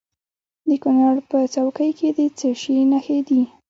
[0.69, 3.41] د کونړ په څوکۍ کې د څه شي نښې دي؟